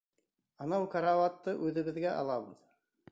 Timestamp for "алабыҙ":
2.23-2.65